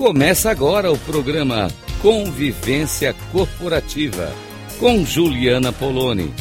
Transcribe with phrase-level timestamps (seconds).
[0.00, 1.68] Começa agora o programa
[2.00, 4.32] Convivência Corporativa
[4.78, 6.32] com Juliana Poloni.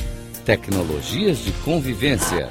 [0.46, 2.50] Tecnologias de convivência.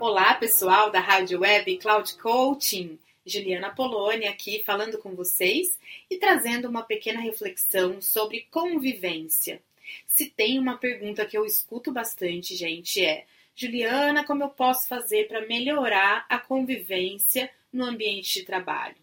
[0.00, 2.98] Olá, pessoal da Rádio Web Cloud Coaching.
[3.24, 5.78] Juliana Poloni aqui falando com vocês
[6.10, 9.62] e trazendo uma pequena reflexão sobre convivência.
[10.06, 15.28] Se tem uma pergunta que eu escuto bastante, gente, é: Juliana, como eu posso fazer
[15.28, 18.96] para melhorar a convivência no ambiente de trabalho?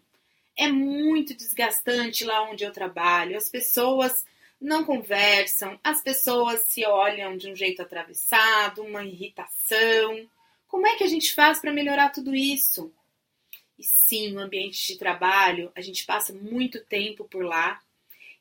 [0.56, 4.24] É muito desgastante lá onde eu trabalho, as pessoas
[4.60, 10.28] não conversam, as pessoas se olham de um jeito atravessado, uma irritação.
[10.68, 12.92] Como é que a gente faz para melhorar tudo isso?
[13.78, 17.80] E sim, o ambiente de trabalho, a gente passa muito tempo por lá,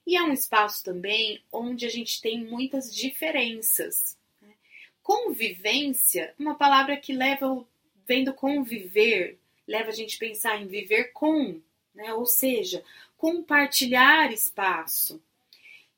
[0.10, 4.18] e é um espaço também onde a gente tem muitas diferenças.
[4.42, 4.50] Né?
[5.04, 7.64] Convivência, uma palavra que leva,
[8.08, 11.62] vem do conviver, leva a gente a pensar em viver com,
[11.94, 12.12] né?
[12.16, 12.84] ou seja,
[13.16, 15.22] compartilhar espaço.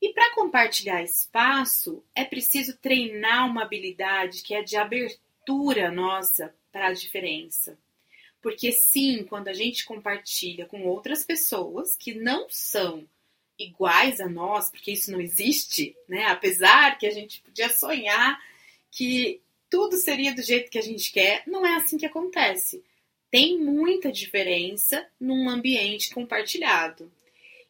[0.01, 6.87] E para compartilhar espaço, é preciso treinar uma habilidade que é de abertura nossa para
[6.87, 7.79] a diferença.
[8.41, 13.07] Porque sim, quando a gente compartilha com outras pessoas que não são
[13.67, 16.25] iguais a nós, porque isso não existe, né?
[16.25, 18.39] Apesar que a gente podia sonhar
[18.91, 22.83] que tudo seria do jeito que a gente quer, não é assim que acontece.
[23.29, 27.09] Tem muita diferença num ambiente compartilhado.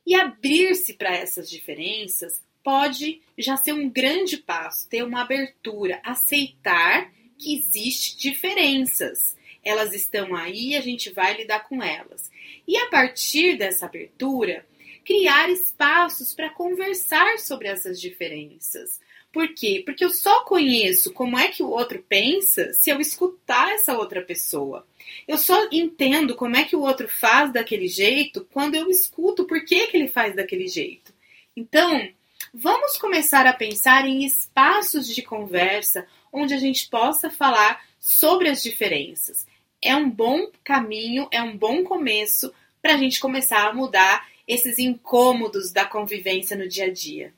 [0.06, 7.11] E abrir-se para essas diferenças pode já ser um grande passo, ter uma abertura, aceitar
[7.38, 9.38] que existe diferenças.
[9.64, 12.31] Elas estão aí, a gente vai lidar com elas.
[12.67, 14.66] E a partir dessa abertura,
[15.06, 19.00] criar espaços para conversar sobre essas diferenças.
[19.32, 19.82] Por quê?
[19.86, 24.22] Porque eu só conheço como é que o outro pensa se eu escutar essa outra
[24.22, 24.86] pessoa.
[25.28, 29.64] Eu só entendo como é que o outro faz daquele jeito quando eu escuto por
[29.64, 31.14] que, que ele faz daquele jeito.
[31.56, 32.10] Então,
[32.54, 38.61] vamos começar a pensar em espaços de conversa onde a gente possa falar sobre as
[38.61, 39.48] diferenças.
[39.82, 44.78] É um bom caminho, é um bom começo para a gente começar a mudar esses
[44.80, 47.34] incômodos da convivência no dia a dia.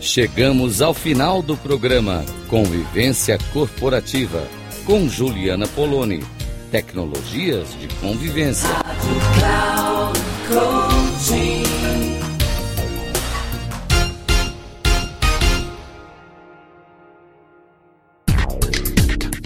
[0.00, 4.48] Chegamos ao final do programa Convivência Corporativa
[4.86, 6.22] com Juliana Poloni.
[6.70, 8.70] Tecnologias de convivência.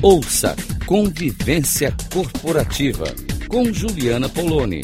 [0.01, 0.55] Ouça
[0.87, 3.13] Convivência Corporativa
[3.49, 4.83] com Juliana Poloni.